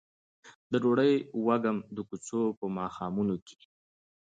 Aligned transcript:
د 0.71 0.73
ډوډۍ 0.83 1.13
وږم 1.45 1.77
د 1.95 1.97
کوڅو 2.07 2.41
په 2.59 2.65
ماښامونو 2.77 3.35
کې 3.47 3.59